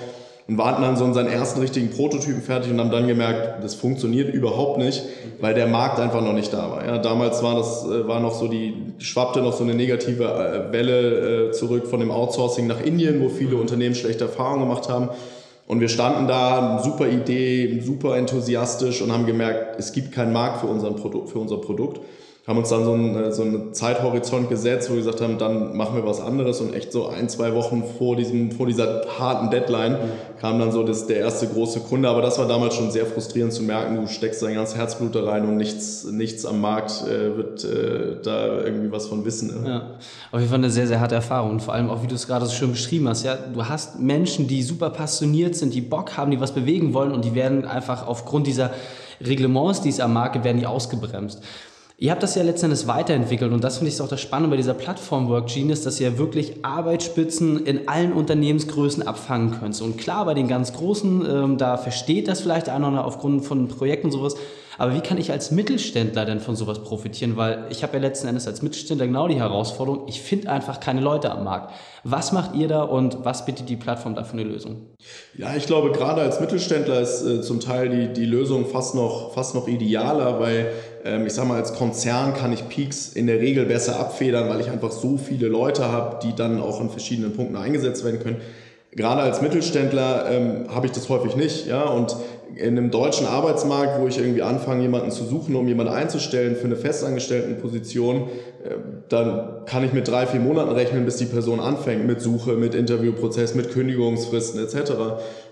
und 0.50 0.58
warten 0.58 0.82
dann 0.82 0.96
so 0.96 1.04
unseren 1.04 1.28
ersten 1.28 1.60
richtigen 1.60 1.90
Prototypen 1.90 2.42
fertig 2.42 2.72
und 2.72 2.80
haben 2.80 2.90
dann 2.90 3.06
gemerkt, 3.06 3.62
das 3.62 3.76
funktioniert 3.76 4.34
überhaupt 4.34 4.78
nicht, 4.78 5.00
weil 5.40 5.54
der 5.54 5.68
Markt 5.68 6.00
einfach 6.00 6.22
noch 6.22 6.32
nicht 6.32 6.52
da 6.52 6.68
war. 6.72 6.84
Ja, 6.84 6.98
damals 6.98 7.40
war 7.44 7.54
das 7.54 7.84
äh, 7.84 8.08
war 8.08 8.18
noch 8.18 8.34
so 8.34 8.48
die 8.48 8.74
schwappte 8.98 9.42
noch 9.42 9.52
so 9.52 9.62
eine 9.62 9.74
negative 9.74 10.24
äh, 10.24 10.72
Welle 10.72 11.50
äh, 11.50 11.52
zurück 11.52 11.86
von 11.86 12.00
dem 12.00 12.10
Outsourcing 12.10 12.66
nach 12.66 12.80
Indien, 12.80 13.22
wo 13.22 13.28
viele 13.28 13.54
Unternehmen 13.58 13.94
schlechte 13.94 14.24
Erfahrungen 14.24 14.62
gemacht 14.62 14.88
haben. 14.88 15.10
Und 15.68 15.80
wir 15.80 15.88
standen 15.88 16.26
da, 16.26 16.82
super 16.82 17.06
Idee, 17.06 17.80
super 17.80 18.16
enthusiastisch 18.16 19.02
und 19.02 19.12
haben 19.12 19.26
gemerkt, 19.26 19.78
es 19.78 19.92
gibt 19.92 20.10
keinen 20.10 20.32
Markt 20.32 20.62
für, 20.62 20.66
unseren 20.66 20.96
Produkt, 20.96 21.28
für 21.28 21.38
unser 21.38 21.58
Produkt 21.58 22.00
haben 22.50 22.58
uns 22.58 22.68
dann 22.68 22.84
so 22.84 22.92
einen, 22.92 23.14
äh, 23.14 23.32
so 23.32 23.42
einen 23.42 23.72
Zeithorizont 23.72 24.48
gesetzt, 24.48 24.90
wo 24.90 24.94
wir 24.94 25.00
gesagt 25.00 25.20
haben, 25.20 25.38
dann 25.38 25.76
machen 25.76 25.94
wir 25.94 26.04
was 26.04 26.20
anderes 26.20 26.60
und 26.60 26.74
echt 26.74 26.90
so 26.90 27.06
ein, 27.06 27.28
zwei 27.28 27.54
Wochen 27.54 27.84
vor, 27.96 28.16
diesem, 28.16 28.50
vor 28.50 28.66
dieser 28.66 29.02
harten 29.20 29.50
Deadline 29.50 29.96
kam 30.40 30.58
dann 30.58 30.72
so 30.72 30.82
das, 30.82 31.06
der 31.06 31.18
erste 31.18 31.46
große 31.46 31.78
Kunde. 31.80 32.08
Aber 32.08 32.22
das 32.22 32.40
war 32.40 32.48
damals 32.48 32.74
schon 32.74 32.90
sehr 32.90 33.06
frustrierend 33.06 33.52
zu 33.52 33.62
merken, 33.62 33.94
du 33.94 34.08
steckst 34.08 34.42
dein 34.42 34.54
ganzes 34.54 34.76
Herzblut 34.76 35.14
da 35.14 35.22
rein 35.22 35.46
und 35.46 35.58
nichts, 35.58 36.04
nichts 36.10 36.44
am 36.44 36.60
Markt 36.60 37.04
äh, 37.06 37.36
wird 37.36 37.64
äh, 37.64 38.16
da 38.20 38.64
irgendwie 38.64 38.90
was 38.90 39.06
von 39.06 39.24
wissen. 39.24 39.62
Ne? 39.62 39.68
Ja, 39.68 39.90
auf 40.32 40.40
jeden 40.40 40.50
Fall 40.50 40.58
eine 40.58 40.70
sehr, 40.70 40.88
sehr 40.88 40.98
harte 40.98 41.14
Erfahrung 41.14 41.52
und 41.52 41.62
vor 41.62 41.74
allem 41.74 41.88
auch, 41.88 42.02
wie 42.02 42.08
du 42.08 42.16
es 42.16 42.26
gerade 42.26 42.46
so 42.46 42.52
schön 42.52 42.72
beschrieben 42.72 43.08
hast. 43.08 43.22
Ja, 43.22 43.36
du 43.36 43.68
hast 43.68 44.00
Menschen, 44.00 44.48
die 44.48 44.64
super 44.64 44.90
passioniert 44.90 45.54
sind, 45.54 45.72
die 45.72 45.82
Bock 45.82 46.16
haben, 46.16 46.32
die 46.32 46.40
was 46.40 46.50
bewegen 46.50 46.94
wollen 46.94 47.12
und 47.12 47.24
die 47.24 47.36
werden 47.36 47.64
einfach 47.64 48.08
aufgrund 48.08 48.48
dieser 48.48 48.72
Reglements, 49.20 49.82
die 49.82 49.90
es 49.90 50.00
am 50.00 50.14
Markt 50.14 50.32
gibt, 50.32 50.44
werden 50.44 50.58
die 50.58 50.66
ausgebremst. 50.66 51.42
Ihr 52.02 52.12
habt 52.12 52.22
das 52.22 52.34
ja 52.34 52.42
letztendlich 52.42 52.86
weiterentwickelt 52.86 53.52
und 53.52 53.62
das 53.62 53.76
finde 53.76 53.92
ich 53.92 54.00
auch 54.00 54.08
das 54.08 54.22
Spannende 54.22 54.48
bei 54.48 54.56
dieser 54.56 54.72
Plattform 54.72 55.28
Work 55.28 55.48
Genius, 55.48 55.82
dass 55.82 56.00
ihr 56.00 56.16
wirklich 56.16 56.64
Arbeitsspitzen 56.64 57.66
in 57.66 57.88
allen 57.88 58.14
Unternehmensgrößen 58.14 59.06
abfangen 59.06 59.60
könnt. 59.60 59.78
Und 59.82 59.98
klar, 59.98 60.24
bei 60.24 60.32
den 60.32 60.48
ganz 60.48 60.72
Großen, 60.72 61.26
ähm, 61.30 61.58
da 61.58 61.76
versteht 61.76 62.26
das 62.26 62.40
vielleicht 62.40 62.70
einer 62.70 63.04
aufgrund 63.04 63.44
von 63.44 63.68
Projekten 63.68 64.06
und 64.06 64.12
sowas. 64.12 64.36
Aber 64.80 64.94
wie 64.94 65.02
kann 65.02 65.18
ich 65.18 65.30
als 65.30 65.50
Mittelständler 65.50 66.24
denn 66.24 66.40
von 66.40 66.56
sowas 66.56 66.82
profitieren? 66.82 67.36
Weil 67.36 67.66
ich 67.68 67.82
habe 67.82 67.98
ja 67.98 67.98
letzten 68.00 68.28
Endes 68.28 68.46
als 68.46 68.62
Mittelständler 68.62 69.06
genau 69.06 69.28
die 69.28 69.34
Herausforderung, 69.34 70.04
ich 70.08 70.22
finde 70.22 70.48
einfach 70.48 70.80
keine 70.80 71.02
Leute 71.02 71.30
am 71.30 71.44
Markt. 71.44 71.74
Was 72.02 72.32
macht 72.32 72.54
ihr 72.54 72.66
da 72.66 72.84
und 72.84 73.22
was 73.22 73.44
bietet 73.44 73.68
die 73.68 73.76
Plattform 73.76 74.14
da 74.14 74.24
für 74.24 74.32
eine 74.32 74.44
Lösung? 74.44 74.86
Ja, 75.36 75.54
ich 75.54 75.66
glaube, 75.66 75.92
gerade 75.92 76.22
als 76.22 76.40
Mittelständler 76.40 76.98
ist 76.98 77.22
äh, 77.26 77.42
zum 77.42 77.60
Teil 77.60 77.90
die, 77.90 78.12
die 78.14 78.24
Lösung 78.24 78.64
fast 78.64 78.94
noch, 78.94 79.34
fast 79.34 79.54
noch 79.54 79.68
idealer, 79.68 80.40
weil 80.40 80.72
ähm, 81.04 81.26
ich 81.26 81.34
sage 81.34 81.48
mal, 81.48 81.58
als 81.58 81.74
Konzern 81.74 82.32
kann 82.32 82.50
ich 82.50 82.66
Peaks 82.70 83.08
in 83.08 83.26
der 83.26 83.38
Regel 83.38 83.66
besser 83.66 84.00
abfedern, 84.00 84.48
weil 84.48 84.62
ich 84.62 84.70
einfach 84.70 84.92
so 84.92 85.18
viele 85.18 85.48
Leute 85.48 85.92
habe, 85.92 86.20
die 86.22 86.34
dann 86.34 86.58
auch 86.58 86.80
in 86.80 86.88
verschiedenen 86.88 87.34
Punkten 87.34 87.56
eingesetzt 87.56 88.02
werden 88.02 88.20
können 88.20 88.40
gerade 88.92 89.22
als 89.22 89.40
Mittelständler 89.40 90.28
ähm, 90.30 90.66
habe 90.74 90.86
ich 90.86 90.92
das 90.92 91.08
häufig 91.08 91.36
nicht. 91.36 91.66
Ja? 91.66 91.82
Und 91.82 92.16
in 92.56 92.76
einem 92.76 92.90
deutschen 92.90 93.26
Arbeitsmarkt, 93.26 94.00
wo 94.00 94.06
ich 94.06 94.18
irgendwie 94.18 94.42
anfange, 94.42 94.82
jemanden 94.82 95.10
zu 95.10 95.24
suchen, 95.24 95.56
um 95.56 95.66
jemanden 95.68 95.92
einzustellen 95.92 96.56
für 96.56 96.64
eine 96.64 96.76
Festangestelltenposition, 96.76 98.28
äh, 98.64 98.74
dann 99.08 99.64
kann 99.66 99.84
ich 99.84 99.92
mit 99.92 100.08
drei, 100.08 100.26
vier 100.26 100.40
Monaten 100.40 100.70
rechnen, 100.70 101.04
bis 101.04 101.16
die 101.16 101.26
Person 101.26 101.60
anfängt 101.60 102.06
mit 102.06 102.20
Suche, 102.20 102.52
mit 102.52 102.74
Interviewprozess, 102.74 103.54
mit 103.54 103.70
Kündigungsfristen 103.70 104.62
etc. 104.62 104.92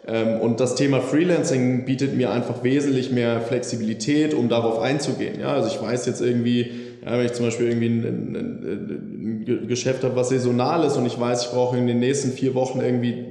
Ähm, 0.07 0.41
und 0.41 0.61
das 0.61 0.75
Thema 0.75 1.01
Freelancing 1.01 1.85
bietet 1.85 2.17
mir 2.17 2.31
einfach 2.31 2.63
wesentlich 2.63 3.11
mehr 3.11 3.41
Flexibilität, 3.41 4.35
um 4.35 4.49
darauf 4.49 4.81
einzugehen. 4.81 5.41
Ja? 5.41 5.55
Also 5.55 5.69
ich 5.69 5.81
weiß 5.81 6.07
jetzt 6.07 6.21
irgendwie, 6.21 6.71
ja, 7.05 7.17
wenn 7.17 7.27
ich 7.27 7.33
zum 7.33 7.47
Beispiel 7.47 7.69
irgendwie 7.69 7.87
ein, 7.87 8.05
ein, 8.05 8.37
ein 8.37 9.38
Geschäft 9.67 10.05
habe, 10.05 10.15
was 10.17 10.29
saisonal 10.29 10.85
ist 10.85 10.97
und 10.97 11.07
ich 11.07 11.19
weiß, 11.19 11.47
ich 11.47 11.51
brauche 11.51 11.77
in 11.77 11.87
den 11.87 12.01
nächsten 12.01 12.33
vier 12.33 12.55
Wochen 12.55 12.81
irgendwie 12.81 13.25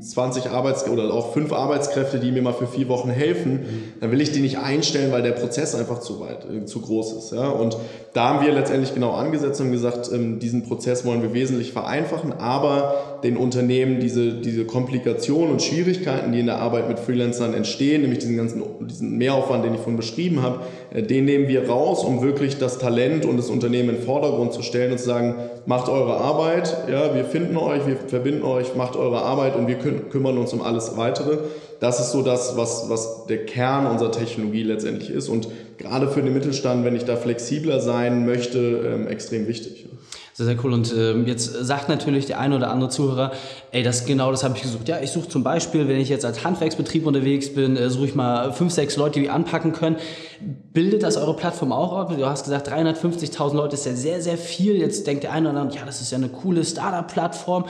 20 0.00 0.50
Arbeits- 0.50 0.88
oder 0.88 1.12
auch 1.12 1.32
fünf 1.32 1.52
Arbeitskräfte, 1.52 2.18
die 2.18 2.30
mir 2.30 2.42
mal 2.42 2.52
für 2.52 2.66
vier 2.66 2.88
Wochen 2.88 3.10
helfen, 3.10 3.52
mhm. 3.52 3.82
dann 4.00 4.10
will 4.10 4.20
ich 4.20 4.32
die 4.32 4.40
nicht 4.40 4.58
einstellen, 4.58 5.12
weil 5.12 5.22
der 5.22 5.32
Prozess 5.32 5.74
einfach 5.74 6.00
zu 6.00 6.20
weit, 6.20 6.46
äh, 6.50 6.64
zu 6.64 6.80
groß 6.80 7.12
ist. 7.14 7.32
Ja? 7.32 7.48
Und 7.48 7.76
da 8.12 8.28
haben 8.28 8.46
wir 8.46 8.52
letztendlich 8.52 8.94
genau 8.94 9.12
angesetzt 9.12 9.60
und 9.60 9.72
gesagt, 9.72 10.10
ähm, 10.12 10.38
diesen 10.38 10.64
Prozess 10.64 11.04
wollen 11.04 11.22
wir 11.22 11.34
wesentlich 11.34 11.72
vereinfachen, 11.72 12.32
aber 12.32 13.18
den 13.22 13.36
Unternehmen 13.36 14.00
diese, 14.00 14.34
diese 14.34 14.64
Komplikationen 14.64 15.50
und 15.50 15.62
Schwierigkeiten, 15.62 16.32
die 16.32 16.40
in 16.40 16.46
der 16.46 16.58
Arbeit 16.58 16.88
mit 16.88 16.98
Freelancern 16.98 17.54
entstehen, 17.54 18.02
nämlich 18.02 18.20
diesen 18.20 18.36
ganzen 18.36 18.62
diesen 18.80 19.16
Mehraufwand, 19.16 19.64
den 19.64 19.74
ich 19.74 19.80
vorhin 19.80 19.96
beschrieben 19.96 20.42
habe, 20.42 20.60
äh, 20.92 21.02
den 21.02 21.24
nehmen 21.24 21.48
wir 21.48 21.68
raus, 21.68 22.04
um 22.04 22.22
wirklich 22.22 22.58
das 22.58 22.78
Talent 22.78 23.26
und 23.26 23.36
das 23.36 23.50
Unternehmen 23.50 23.90
in 23.90 23.96
den 23.96 24.04
Vordergrund 24.04 24.52
zu 24.52 24.62
stellen 24.62 24.92
und 24.92 24.98
zu 24.98 25.06
sagen, 25.06 25.34
macht 25.66 25.88
eure 25.88 26.16
Arbeit, 26.16 26.76
ja, 26.90 27.14
wir 27.14 27.24
finden 27.24 27.56
euch, 27.56 27.86
wir 27.86 27.96
verbinden 27.96 28.42
euch, 28.42 28.74
macht 28.74 28.96
eure 28.96 29.22
Arbeit 29.22 29.56
und 29.56 29.66
wir 29.66 29.76
kümmern 29.76 30.38
uns 30.38 30.52
um 30.52 30.62
alles 30.62 30.96
Weitere. 30.96 31.38
Das 31.80 32.00
ist 32.00 32.12
so 32.12 32.22
das, 32.22 32.56
was, 32.56 32.88
was 32.88 33.26
der 33.26 33.46
Kern 33.46 33.86
unserer 33.86 34.12
Technologie 34.12 34.62
letztendlich 34.62 35.10
ist 35.10 35.28
und 35.28 35.48
gerade 35.78 36.08
für 36.08 36.22
den 36.22 36.32
Mittelstand, 36.32 36.84
wenn 36.84 36.96
ich 36.96 37.04
da 37.04 37.16
flexibler 37.16 37.80
sein 37.80 38.26
möchte, 38.26 38.58
ähm, 38.58 39.08
extrem 39.08 39.48
wichtig. 39.48 39.86
Sehr, 40.36 40.46
sehr 40.46 40.56
cool. 40.64 40.72
Und 40.72 40.92
ähm, 40.92 41.28
jetzt 41.28 41.44
sagt 41.44 41.88
natürlich 41.88 42.26
der 42.26 42.40
eine 42.40 42.56
oder 42.56 42.68
andere 42.72 42.90
Zuhörer, 42.90 43.30
ey, 43.70 43.84
das 43.84 44.04
genau 44.04 44.32
das 44.32 44.42
habe 44.42 44.56
ich 44.56 44.62
gesucht. 44.62 44.88
Ja, 44.88 44.98
ich 45.00 45.12
suche 45.12 45.28
zum 45.28 45.44
Beispiel, 45.44 45.86
wenn 45.86 46.00
ich 46.00 46.08
jetzt 46.08 46.24
als 46.24 46.42
Handwerksbetrieb 46.42 47.06
unterwegs 47.06 47.54
bin, 47.54 47.76
äh, 47.76 47.88
suche 47.88 48.06
ich 48.06 48.14
mal 48.16 48.52
fünf, 48.52 48.72
sechs 48.72 48.96
Leute, 48.96 49.20
die 49.20 49.30
anpacken 49.30 49.72
können. 49.72 49.94
Bildet 50.72 51.04
das 51.04 51.16
eure 51.16 51.36
Plattform 51.36 51.70
auch 51.70 51.92
ab? 51.96 52.12
Du 52.18 52.26
hast 52.26 52.42
gesagt, 52.42 52.68
350.000 52.68 53.54
Leute 53.54 53.74
ist 53.74 53.86
ja 53.86 53.94
sehr, 53.94 54.20
sehr 54.20 54.36
viel. 54.36 54.74
Jetzt 54.76 55.06
denkt 55.06 55.22
der 55.22 55.30
eine 55.30 55.50
oder 55.50 55.60
andere, 55.60 55.78
ja, 55.78 55.86
das 55.86 56.00
ist 56.00 56.10
ja 56.10 56.18
eine 56.18 56.30
coole 56.30 56.64
Startup-Plattform. 56.64 57.66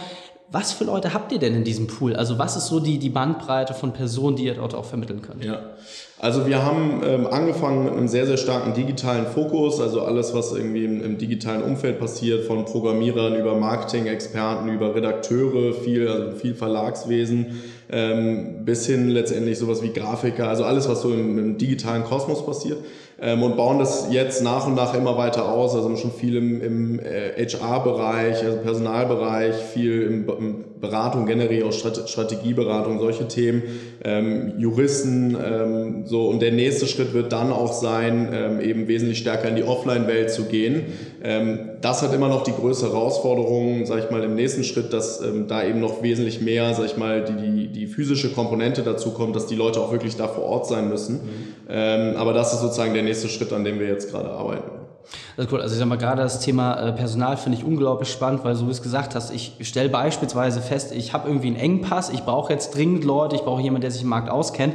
Was 0.51 0.73
für 0.73 0.85
Leute 0.85 1.15
habt 1.15 1.33
ihr 1.33 1.39
denn 1.39 1.55
in 1.55 1.65
diesem 1.65 1.87
Pool? 1.87 2.15
Also 2.15 2.39
was 2.39 2.57
ist 2.57 2.67
so 2.67 2.79
die, 2.79 2.99
die 2.99 3.09
Bandbreite 3.09 3.75
von 3.75 3.93
Personen, 3.93 4.37
die 4.37 4.45
ihr 4.45 4.55
dort 4.55 4.75
auch 4.75 4.85
vermitteln 4.85 5.23
könnt? 5.23 5.45
Ja, 5.45 5.71
also 6.19 6.47
wir 6.47 6.65
haben 6.65 7.03
ähm, 7.05 7.27
angefangen 7.27 7.85
mit 7.85 7.93
einem 7.93 8.09
sehr, 8.09 8.27
sehr 8.27 8.37
starken 8.37 8.73
digitalen 8.73 9.27
Fokus, 9.27 9.81
also 9.81 10.03
alles, 10.03 10.33
was 10.33 10.53
irgendwie 10.53 10.85
im, 10.85 11.03
im 11.03 11.19
digitalen 11.19 11.63
Umfeld 11.63 11.99
passiert, 11.99 12.45
von 12.45 12.65
Programmierern 12.65 13.37
über 13.37 13.57
Marketing-Experten, 13.57 14.69
über 14.69 14.95
Redakteure, 14.95 15.73
viel, 15.73 16.09
also 16.09 16.37
viel 16.37 16.55
Verlagswesen, 16.55 17.63
ähm, 17.91 18.65
bis 18.65 18.87
hin 18.87 19.09
letztendlich 19.09 19.59
sowas 19.59 19.83
wie 19.83 19.93
Grafiker, 19.93 20.49
also 20.49 20.65
alles, 20.65 20.89
was 20.89 21.03
so 21.03 21.13
im, 21.13 21.39
im 21.39 21.59
digitalen 21.59 22.05
Kosmos 22.05 22.45
passiert. 22.47 22.79
Ähm, 23.25 23.43
und 23.43 23.57
bauen 23.57 23.79
das 23.79 24.09
jetzt 24.11 24.43
nach 24.43 24.67
und 24.67 24.75
nach 24.75 24.95
immer 24.95 25.17
weiter 25.17 25.49
aus. 25.49 25.75
Also 25.75 25.97
schon 25.97 26.13
viel 26.13 26.37
im, 26.37 26.61
im 26.61 27.01
HR-Bereich, 27.01 28.45
also 28.45 28.59
Personalbereich, 28.59 29.55
viel 29.55 30.03
im, 30.03 30.29
im 30.29 30.65
Beratung 30.85 31.27
generell, 31.27 31.65
auch 31.65 31.73
Strategieberatung, 31.73 32.99
solche 32.99 33.27
Themen, 33.29 33.63
ähm, 34.05 34.55
Juristen, 34.59 35.37
ähm, 35.43 36.07
so 36.07 36.29
und 36.29 36.43
der 36.43 36.53
nächste 36.53 36.87
Schritt 36.87 37.15
wird 37.15 37.33
dann 37.33 37.51
auch 37.53 37.73
sein, 37.73 38.29
ähm, 38.33 38.61
eben 38.61 38.87
wesentlich 38.89 39.19
stärker 39.19 39.49
in 39.49 39.57
die 39.57 39.63
Offline-Welt 39.63 40.31
zu 40.31 40.45
gehen. 40.45 40.85
Ähm, 41.23 41.71
das 41.81 42.03
hat 42.03 42.15
immer 42.15 42.29
noch 42.29 42.45
die 42.45 42.53
größte 42.53 42.87
Herausforderung, 42.87 43.87
sage 43.87 44.03
ich 44.05 44.11
mal, 44.11 44.23
im 44.23 44.35
nächsten 44.35 44.65
Schritt, 44.65 44.93
dass 44.93 45.21
ähm, 45.21 45.49
da 45.49 45.65
eben 45.65 45.81
noch 45.81 46.03
wesentlich 46.03 46.41
mehr, 46.41 46.75
sage 46.75 46.87
ich 46.87 46.97
mal, 46.97 47.25
die, 47.25 47.51
die, 47.51 47.69
die 47.69 47.87
physische 47.87 48.31
Komponente 48.31 48.83
dazu 48.83 49.13
kommt, 49.13 49.35
dass 49.37 49.47
die 49.47 49.57
Leute 49.57 49.81
auch 49.81 49.93
wirklich 49.93 50.17
da 50.17 50.29
vor 50.29 50.45
Ort 50.45 50.67
sein 50.67 50.89
müssen. 50.89 51.15
Mhm. 51.15 51.21
Ähm, 51.69 52.17
aber 52.17 52.33
das 52.33 52.53
ist 52.53 52.61
sozusagen 52.61 52.95
der 52.95 53.03
nächste 53.03 53.29
Schritt, 53.29 53.53
an 53.53 53.65
dem 53.65 53.81
wir 53.81 53.89
jetzt 53.89 54.11
gerade 54.11 54.31
arbeiten. 54.31 54.74
Das 55.37 55.47
ist 55.47 55.53
cool. 55.53 55.61
Also 55.61 55.75
ich 55.75 55.79
sag 55.79 55.89
mal, 55.89 55.99
gerade 55.99 56.23
das 56.23 56.41
Thema 56.41 56.75
äh, 56.75 56.93
Personal 56.93 57.37
finde 57.37 57.59
ich 57.59 57.65
unglaublich 57.65 58.11
spannend, 58.11 58.45
weil 58.45 58.55
so 58.55 58.67
wie 58.67 58.71
es 58.71 58.83
gesagt 58.83 59.15
hast, 59.15 59.31
ich 59.31 59.57
stelle 59.63 59.89
beispielsweise 59.89 60.61
fest, 60.61 60.93
ich 60.93 61.13
habe 61.13 61.29
irgendwie 61.29 61.49
einen 61.49 61.57
Engpass, 61.57 62.11
ich 62.11 62.23
brauche 62.25 62.53
jetzt 62.53 62.75
dringend 62.75 63.05
Leute, 63.05 63.37
ich 63.37 63.43
brauche 63.43 63.63
jemanden, 63.63 63.83
der 63.83 63.91
sich 63.91 64.03
im 64.03 64.09
Markt 64.09 64.31
auskennt. 64.31 64.75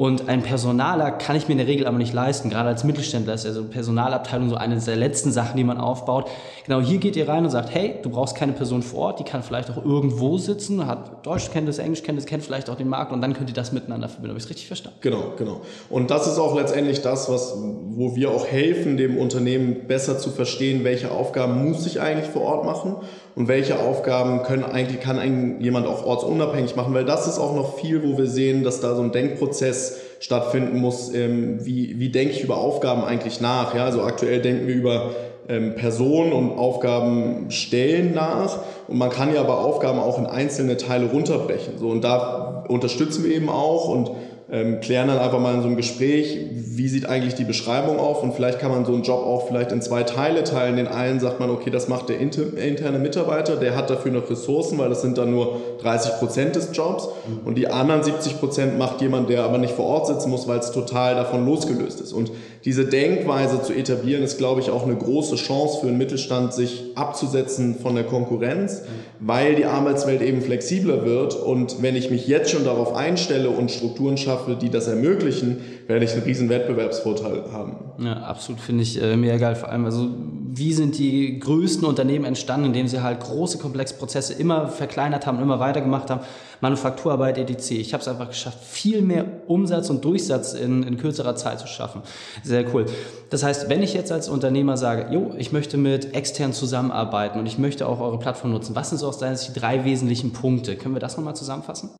Und 0.00 0.30
ein 0.30 0.42
Personaler 0.42 1.10
kann 1.10 1.36
ich 1.36 1.46
mir 1.46 1.52
in 1.52 1.58
der 1.58 1.66
Regel 1.66 1.86
aber 1.86 1.98
nicht 1.98 2.14
leisten. 2.14 2.48
Gerade 2.48 2.70
als 2.70 2.84
Mittelständler 2.84 3.34
ist 3.34 3.44
ja 3.44 3.52
so 3.52 3.64
Personalabteilung 3.64 4.48
so 4.48 4.56
eine 4.56 4.80
der 4.80 4.96
letzten 4.96 5.30
Sachen, 5.30 5.58
die 5.58 5.62
man 5.62 5.76
aufbaut. 5.76 6.30
Genau 6.64 6.80
hier 6.80 6.96
geht 6.96 7.16
ihr 7.16 7.28
rein 7.28 7.44
und 7.44 7.50
sagt, 7.50 7.74
hey, 7.74 7.96
du 8.00 8.08
brauchst 8.08 8.34
keine 8.34 8.52
Person 8.52 8.80
vor 8.80 9.00
Ort, 9.00 9.20
die 9.20 9.24
kann 9.24 9.42
vielleicht 9.42 9.70
auch 9.70 9.84
irgendwo 9.84 10.38
sitzen, 10.38 10.86
hat 10.86 11.26
Deutschkenntnis, 11.26 11.76
Englischkenntnis, 11.76 12.24
kennt 12.24 12.42
vielleicht 12.42 12.70
auch 12.70 12.76
den 12.76 12.88
Markt 12.88 13.12
und 13.12 13.20
dann 13.20 13.34
könnt 13.34 13.50
ihr 13.50 13.54
das 13.54 13.72
miteinander 13.72 14.08
verbinden. 14.08 14.30
Habe 14.30 14.38
ich 14.38 14.44
es 14.44 14.48
richtig 14.48 14.68
verstanden? 14.68 14.96
Genau, 15.02 15.34
genau. 15.36 15.60
Und 15.90 16.10
das 16.10 16.26
ist 16.26 16.38
auch 16.38 16.56
letztendlich 16.56 17.02
das, 17.02 17.28
was, 17.28 17.58
wo 17.58 18.16
wir 18.16 18.30
auch 18.30 18.46
helfen, 18.46 18.96
dem 18.96 19.18
Unternehmen 19.18 19.86
besser 19.86 20.16
zu 20.16 20.30
verstehen, 20.30 20.82
welche 20.82 21.10
Aufgaben 21.10 21.68
muss 21.68 21.84
ich 21.84 22.00
eigentlich 22.00 22.30
vor 22.30 22.40
Ort 22.40 22.64
machen 22.64 22.96
und 23.40 23.48
welche 23.48 23.78
Aufgaben 23.78 24.42
können 24.42 24.64
eigentlich, 24.64 25.00
kann 25.00 25.18
ein, 25.18 25.62
jemand 25.62 25.86
auch 25.86 26.04
ortsunabhängig 26.04 26.76
machen, 26.76 26.92
weil 26.92 27.06
das 27.06 27.26
ist 27.26 27.38
auch 27.38 27.56
noch 27.56 27.78
viel, 27.78 28.02
wo 28.02 28.18
wir 28.18 28.26
sehen, 28.26 28.64
dass 28.64 28.82
da 28.82 28.94
so 28.94 29.00
ein 29.00 29.12
Denkprozess 29.12 29.98
stattfinden 30.20 30.78
muss, 30.78 31.14
ähm, 31.14 31.64
wie, 31.64 31.98
wie 31.98 32.10
denke 32.10 32.34
ich 32.34 32.44
über 32.44 32.58
Aufgaben 32.58 33.02
eigentlich 33.02 33.40
nach. 33.40 33.74
Ja? 33.74 33.86
Also 33.86 34.02
aktuell 34.02 34.42
denken 34.42 34.66
wir 34.66 34.74
über 34.74 35.12
ähm, 35.48 35.74
Personen 35.74 36.34
und 36.34 36.50
Aufgabenstellen 36.50 38.12
nach 38.12 38.58
und 38.88 38.98
man 38.98 39.08
kann 39.08 39.34
ja 39.34 39.40
aber 39.40 39.60
Aufgaben 39.60 40.00
auch 40.00 40.18
in 40.18 40.26
einzelne 40.26 40.76
Teile 40.76 41.06
runterbrechen. 41.06 41.78
So, 41.78 41.88
und 41.88 42.04
da 42.04 42.66
unterstützen 42.68 43.24
wir 43.24 43.34
eben 43.34 43.48
auch 43.48 43.88
und 43.88 44.10
ähm, 44.52 44.80
klären 44.80 45.08
dann 45.08 45.18
einfach 45.18 45.38
mal 45.38 45.54
in 45.54 45.60
so 45.60 45.68
einem 45.68 45.76
Gespräch, 45.76 46.38
wie 46.52 46.88
sieht 46.88 47.06
eigentlich 47.06 47.34
die 47.34 47.44
Beschreibung 47.44 47.98
auf 47.98 48.22
und 48.22 48.34
vielleicht 48.34 48.58
kann 48.58 48.70
man 48.70 48.84
so 48.84 48.92
einen 48.92 49.02
Job 49.02 49.20
auch 49.24 49.46
vielleicht 49.46 49.70
in 49.70 49.80
zwei 49.80 50.02
Teile 50.02 50.44
teilen. 50.44 50.76
Den 50.76 50.88
einen 50.88 51.20
sagt 51.20 51.38
man, 51.38 51.50
okay, 51.50 51.70
das 51.70 51.88
macht 51.88 52.08
der 52.08 52.18
interne 52.18 52.98
Mitarbeiter, 52.98 53.56
der 53.56 53.76
hat 53.76 53.90
dafür 53.90 54.10
noch 54.10 54.28
Ressourcen, 54.28 54.78
weil 54.78 54.88
das 54.88 55.02
sind 55.02 55.18
dann 55.18 55.30
nur 55.30 55.60
30 55.82 56.18
Prozent 56.18 56.56
des 56.56 56.70
Jobs 56.72 57.08
und 57.44 57.56
die 57.56 57.68
anderen 57.68 58.02
70 58.02 58.40
Prozent 58.40 58.78
macht 58.78 59.00
jemand, 59.00 59.28
der 59.28 59.44
aber 59.44 59.58
nicht 59.58 59.74
vor 59.74 59.86
Ort 59.86 60.08
sitzen 60.08 60.30
muss, 60.30 60.48
weil 60.48 60.58
es 60.58 60.72
total 60.72 61.14
davon 61.14 61.46
losgelöst 61.46 62.00
ist. 62.00 62.12
Und 62.12 62.32
diese 62.64 62.84
Denkweise 62.84 63.62
zu 63.62 63.72
etablieren, 63.72 64.22
ist, 64.22 64.36
glaube 64.36 64.60
ich, 64.60 64.70
auch 64.70 64.84
eine 64.84 64.96
große 64.96 65.36
Chance 65.36 65.78
für 65.80 65.86
einen 65.86 65.96
Mittelstand, 65.96 66.52
sich 66.52 66.92
abzusetzen 66.94 67.76
von 67.80 67.94
der 67.94 68.04
Konkurrenz, 68.04 68.82
weil 69.18 69.54
die 69.54 69.64
Arbeitswelt 69.64 70.20
eben 70.20 70.42
flexibler 70.42 71.04
wird. 71.04 71.36
Und 71.36 71.82
wenn 71.82 71.96
ich 71.96 72.10
mich 72.10 72.26
jetzt 72.26 72.50
schon 72.50 72.64
darauf 72.64 72.94
einstelle 72.94 73.48
und 73.48 73.70
Strukturen 73.70 74.18
schaffe, 74.18 74.39
die 74.48 74.70
das 74.70 74.86
ermöglichen, 74.86 75.58
werde 75.86 76.04
ich 76.04 76.12
einen 76.12 76.22
riesen 76.22 76.48
Wettbewerbsvorteil 76.48 77.44
haben. 77.52 77.76
Ja, 77.98 78.14
absolut, 78.22 78.60
finde 78.60 78.82
ich 78.82 79.00
äh, 79.00 79.16
mega 79.16 79.36
geil. 79.36 79.54
Vor 79.54 79.68
allem, 79.68 79.84
also 79.84 80.08
wie 80.52 80.72
sind 80.72 80.98
die 80.98 81.38
größten 81.38 81.86
Unternehmen 81.86 82.24
entstanden, 82.24 82.66
indem 82.66 82.88
sie 82.88 83.02
halt 83.02 83.20
große, 83.20 83.58
komplexe 83.58 83.94
Prozesse 83.94 84.34
immer 84.34 84.68
verkleinert 84.68 85.26
haben, 85.26 85.40
immer 85.40 85.60
weitergemacht 85.60 86.10
haben. 86.10 86.20
Manufakturarbeit, 86.60 87.38
etc. 87.38 87.70
Ich 87.72 87.92
habe 87.92 88.02
es 88.02 88.08
einfach 88.08 88.28
geschafft, 88.28 88.58
viel 88.62 89.00
mehr 89.00 89.24
Umsatz 89.46 89.90
und 89.90 90.04
Durchsatz 90.04 90.52
in, 90.52 90.82
in 90.82 90.98
kürzerer 90.98 91.34
Zeit 91.34 91.58
zu 91.58 91.66
schaffen. 91.66 92.02
Sehr 92.42 92.64
cool. 92.74 92.86
Das 93.30 93.42
heißt, 93.42 93.68
wenn 93.68 93.82
ich 93.82 93.94
jetzt 93.94 94.12
als 94.12 94.28
Unternehmer 94.28 94.76
sage, 94.76 95.12
jo, 95.12 95.32
ich 95.38 95.52
möchte 95.52 95.76
mit 95.76 96.14
extern 96.14 96.52
zusammenarbeiten 96.52 97.38
und 97.38 97.46
ich 97.46 97.58
möchte 97.58 97.86
auch 97.86 98.00
eure 98.00 98.18
Plattform 98.18 98.52
nutzen, 98.52 98.74
was 98.74 98.90
sind 98.90 98.98
so 98.98 99.08
aus 99.08 99.18
deiner 99.18 99.36
Sicht 99.36 99.54
die 99.56 99.60
drei 99.60 99.84
wesentlichen 99.84 100.32
Punkte? 100.32 100.76
Können 100.76 100.94
wir 100.94 101.00
das 101.00 101.16
nochmal 101.16 101.36
zusammenfassen? 101.36 101.90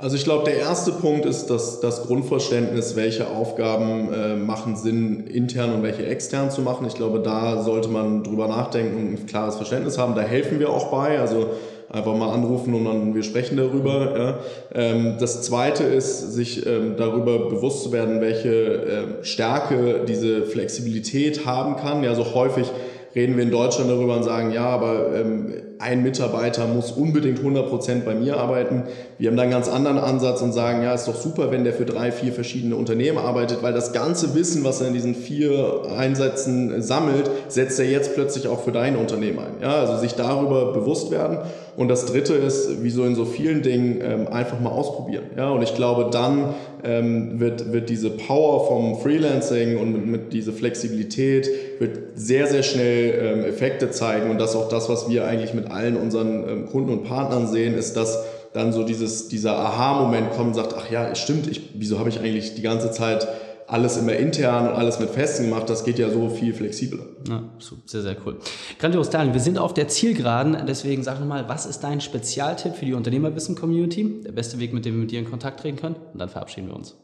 Also 0.00 0.16
ich 0.16 0.24
glaube, 0.24 0.44
der 0.44 0.56
erste 0.56 0.92
Punkt 0.92 1.26
ist 1.26 1.50
dass 1.50 1.80
das 1.80 2.06
Grundverständnis, 2.06 2.96
welche 2.96 3.28
Aufgaben 3.28 4.10
äh, 4.12 4.34
machen 4.34 4.74
Sinn, 4.74 5.26
intern 5.26 5.74
und 5.74 5.82
welche 5.82 6.06
extern 6.06 6.50
zu 6.50 6.62
machen. 6.62 6.86
Ich 6.86 6.94
glaube, 6.94 7.20
da 7.20 7.62
sollte 7.62 7.90
man 7.90 8.24
drüber 8.24 8.48
nachdenken 8.48 8.96
und 8.96 9.20
ein 9.20 9.26
klares 9.26 9.56
Verständnis 9.56 9.98
haben. 9.98 10.14
Da 10.14 10.22
helfen 10.22 10.58
wir 10.58 10.70
auch 10.70 10.90
bei. 10.90 11.18
Also 11.18 11.50
einfach 11.90 12.16
mal 12.16 12.32
anrufen 12.32 12.72
und 12.72 12.86
dann 12.86 13.14
wir 13.14 13.22
sprechen 13.22 13.58
darüber. 13.58 14.18
Ja. 14.18 14.38
Ähm, 14.74 15.16
das 15.20 15.42
zweite 15.42 15.84
ist, 15.84 16.32
sich 16.32 16.64
ähm, 16.66 16.94
darüber 16.96 17.50
bewusst 17.50 17.82
zu 17.82 17.92
werden, 17.92 18.22
welche 18.22 18.48
äh, 18.48 19.24
Stärke 19.24 20.04
diese 20.08 20.44
Flexibilität 20.44 21.44
haben 21.44 21.76
kann. 21.76 22.02
Ja, 22.04 22.14
so 22.14 22.34
häufig 22.34 22.70
reden 23.14 23.36
wir 23.36 23.42
in 23.42 23.50
Deutschland 23.50 23.90
darüber 23.90 24.16
und 24.16 24.22
sagen, 24.22 24.50
ja, 24.52 24.64
aber 24.64 25.14
ähm, 25.14 25.52
ein 25.80 26.02
Mitarbeiter 26.02 26.66
muss 26.66 26.92
unbedingt 26.92 27.40
100% 27.40 28.04
bei 28.04 28.14
mir 28.14 28.36
arbeiten. 28.36 28.84
Wir 29.18 29.30
haben 29.30 29.36
da 29.36 29.44
einen 29.44 29.50
ganz 29.50 29.68
anderen 29.68 29.98
Ansatz 29.98 30.42
und 30.42 30.52
sagen, 30.52 30.82
ja, 30.82 30.92
ist 30.92 31.08
doch 31.08 31.14
super, 31.14 31.50
wenn 31.50 31.64
der 31.64 31.72
für 31.72 31.86
drei, 31.86 32.12
vier 32.12 32.32
verschiedene 32.32 32.76
Unternehmen 32.76 33.18
arbeitet, 33.18 33.62
weil 33.62 33.72
das 33.72 33.92
ganze 33.92 34.34
Wissen, 34.34 34.62
was 34.62 34.82
er 34.82 34.88
in 34.88 34.94
diesen 34.94 35.14
vier 35.14 35.82
Einsätzen 35.96 36.82
sammelt, 36.82 37.30
setzt 37.48 37.80
er 37.80 37.86
jetzt 37.86 38.14
plötzlich 38.14 38.46
auch 38.46 38.60
für 38.60 38.72
dein 38.72 38.96
Unternehmen 38.96 39.38
ein. 39.38 39.52
Ja, 39.62 39.80
also 39.80 39.96
sich 39.96 40.14
darüber 40.14 40.72
bewusst 40.72 41.10
werden. 41.10 41.38
Und 41.76 41.88
das 41.88 42.04
dritte 42.04 42.34
ist, 42.34 42.82
wie 42.82 42.90
so 42.90 43.04
in 43.04 43.14
so 43.14 43.24
vielen 43.24 43.62
Dingen, 43.62 44.00
ähm, 44.02 44.28
einfach 44.28 44.60
mal 44.60 44.70
ausprobieren. 44.70 45.24
Ja, 45.36 45.50
und 45.50 45.62
ich 45.62 45.74
glaube, 45.74 46.10
dann 46.10 46.54
ähm, 46.84 47.40
wird, 47.40 47.72
wird 47.72 47.88
diese 47.88 48.10
Power 48.10 48.66
vom 48.66 49.00
Freelancing 49.00 49.78
und 49.78 49.92
mit, 49.92 50.06
mit 50.06 50.32
diese 50.32 50.52
Flexibilität 50.52 51.48
wird 51.78 51.98
sehr, 52.16 52.46
sehr 52.46 52.62
schnell 52.62 53.14
ähm, 53.22 53.44
Effekte 53.44 53.90
zeigen. 53.90 54.30
Und 54.30 54.38
das 54.38 54.50
ist 54.50 54.56
auch 54.56 54.68
das, 54.68 54.88
was 54.88 55.08
wir 55.08 55.24
eigentlich 55.26 55.54
mit 55.54 55.69
allen 55.70 55.96
unseren 55.96 56.48
ähm, 56.48 56.66
Kunden 56.66 56.90
und 56.90 57.04
Partnern 57.04 57.46
sehen, 57.46 57.74
ist, 57.74 57.96
dass 57.96 58.18
dann 58.52 58.72
so 58.72 58.84
dieses, 58.84 59.28
dieser 59.28 59.56
Aha-Moment 59.56 60.32
kommt 60.32 60.48
und 60.48 60.54
sagt, 60.54 60.74
ach 60.76 60.90
ja, 60.90 61.14
stimmt, 61.14 61.46
ich, 61.46 61.70
wieso 61.74 61.98
habe 61.98 62.08
ich 62.08 62.18
eigentlich 62.20 62.54
die 62.54 62.62
ganze 62.62 62.90
Zeit 62.90 63.28
alles 63.70 63.96
immer 63.96 64.14
intern 64.14 64.68
und 64.68 64.74
alles 64.74 64.98
mit 64.98 65.10
Festen 65.10 65.44
gemacht, 65.44 65.70
das 65.70 65.84
geht 65.84 65.98
ja 65.98 66.10
so 66.10 66.28
viel 66.28 66.52
flexibler. 66.52 67.04
Ja, 67.28 67.44
sehr, 67.86 68.02
sehr 68.02 68.16
cool. 68.26 68.38
Grandios, 68.80 69.10
Daniel, 69.10 69.32
wir 69.32 69.40
sind 69.40 69.58
auf 69.58 69.74
der 69.74 69.86
Zielgeraden, 69.86 70.56
deswegen 70.66 71.04
sag 71.04 71.20
nochmal, 71.20 71.48
was 71.48 71.66
ist 71.66 71.80
dein 71.80 72.00
Spezialtipp 72.00 72.74
für 72.74 72.84
die 72.84 72.94
Unternehmerwissen-Community? 72.94 74.22
Der 74.24 74.32
beste 74.32 74.58
Weg, 74.58 74.74
mit 74.74 74.84
dem 74.84 74.94
wir 74.94 75.02
mit 75.02 75.12
dir 75.12 75.20
in 75.20 75.30
Kontakt 75.30 75.60
treten 75.60 75.76
können? 75.76 75.94
Und 76.12 76.18
dann 76.18 76.28
verabschieden 76.28 76.66
wir 76.66 76.74
uns. 76.74 76.96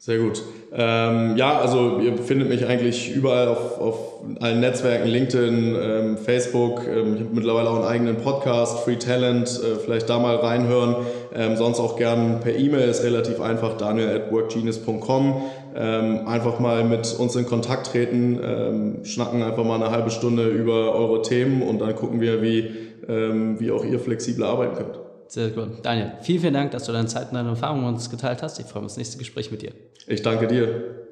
Sehr 0.00 0.18
gut. 0.18 0.44
Ähm, 0.72 1.36
ja, 1.36 1.58
also 1.58 1.98
ihr 1.98 2.16
findet 2.18 2.48
mich 2.48 2.64
eigentlich 2.64 3.12
überall 3.16 3.48
auf, 3.48 3.80
auf 3.80 3.98
allen 4.38 4.60
Netzwerken, 4.60 5.08
LinkedIn, 5.08 5.76
ähm, 5.80 6.16
Facebook. 6.18 6.82
Ähm, 6.86 7.14
ich 7.14 7.20
habe 7.22 7.34
mittlerweile 7.34 7.68
auch 7.68 7.76
einen 7.76 7.84
eigenen 7.84 8.16
Podcast, 8.16 8.84
Free 8.84 8.94
Talent, 8.94 9.48
äh, 9.48 9.74
vielleicht 9.84 10.08
da 10.08 10.20
mal 10.20 10.36
reinhören. 10.36 10.94
Ähm, 11.34 11.56
sonst 11.56 11.80
auch 11.80 11.96
gern 11.96 12.38
per 12.38 12.54
E-Mail, 12.54 12.88
ist 12.88 13.02
relativ 13.02 13.40
einfach, 13.40 13.76
daniel 13.76 14.08
at 14.10 14.30
workgenius.com. 14.30 15.42
Ähm, 15.74 16.28
einfach 16.28 16.60
mal 16.60 16.84
mit 16.84 17.16
uns 17.18 17.34
in 17.34 17.46
Kontakt 17.46 17.88
treten, 17.88 18.38
ähm, 18.40 19.04
schnacken 19.04 19.42
einfach 19.42 19.64
mal 19.64 19.82
eine 19.82 19.90
halbe 19.90 20.10
Stunde 20.10 20.46
über 20.46 20.94
eure 20.94 21.22
Themen 21.22 21.60
und 21.62 21.80
dann 21.80 21.96
gucken 21.96 22.20
wir, 22.20 22.40
wie, 22.40 22.70
wie 23.10 23.70
auch 23.70 23.86
ihr 23.86 23.98
flexibel 23.98 24.44
arbeiten 24.44 24.76
könnt. 24.76 25.07
Sehr 25.28 25.50
gut. 25.50 25.84
Daniel, 25.84 26.12
vielen, 26.22 26.40
vielen 26.40 26.54
Dank, 26.54 26.70
dass 26.70 26.84
du 26.84 26.92
deine 26.92 27.06
Zeit 27.06 27.28
und 27.28 27.34
deine 27.34 27.50
Erfahrungen 27.50 27.84
mit 27.84 27.94
uns 27.94 28.10
geteilt 28.10 28.42
hast. 28.42 28.58
Ich 28.58 28.66
freue 28.66 28.82
mich 28.82 28.86
auf 28.86 28.92
das 28.92 28.96
nächste 28.96 29.18
Gespräch 29.18 29.50
mit 29.50 29.62
dir. 29.62 29.72
Ich 30.06 30.22
danke 30.22 30.46
dir. 30.46 31.06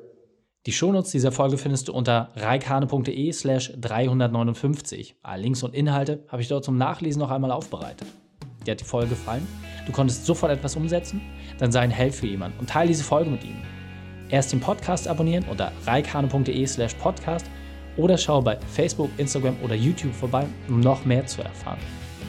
Die 0.64 0.72
Shownotes 0.72 1.12
dieser 1.12 1.30
Folge 1.30 1.58
findest 1.58 1.86
du 1.88 1.92
unter 1.92 2.30
reikane.de 2.34 3.30
slash 3.32 3.72
359. 3.78 5.16
Alle 5.22 5.42
Links 5.42 5.62
und 5.62 5.74
Inhalte 5.74 6.24
habe 6.28 6.42
ich 6.42 6.48
dort 6.48 6.64
zum 6.64 6.76
Nachlesen 6.76 7.20
noch 7.20 7.30
einmal 7.30 7.52
aufbereitet. 7.52 8.08
Dir 8.66 8.72
hat 8.72 8.80
die 8.80 8.84
Folge 8.84 9.10
gefallen? 9.10 9.46
Du 9.86 9.92
konntest 9.92 10.26
sofort 10.26 10.50
etwas 10.50 10.74
umsetzen? 10.74 11.20
Dann 11.58 11.70
sei 11.70 11.80
ein 11.80 11.90
Held 11.90 12.14
für 12.14 12.26
jemanden 12.26 12.58
und 12.58 12.68
teile 12.68 12.88
diese 12.88 13.04
Folge 13.04 13.30
mit 13.30 13.44
ihm. 13.44 13.62
Erst 14.28 14.52
den 14.52 14.58
Podcast 14.58 15.06
abonnieren 15.06 15.44
unter 15.48 15.70
reikane.de 15.86 16.66
slash 16.66 16.94
podcast 16.94 17.46
oder 17.96 18.18
schau 18.18 18.42
bei 18.42 18.58
Facebook, 18.74 19.10
Instagram 19.18 19.56
oder 19.62 19.76
YouTube 19.76 20.14
vorbei, 20.14 20.46
um 20.68 20.80
noch 20.80 21.04
mehr 21.04 21.24
zu 21.26 21.42
erfahren. 21.42 21.78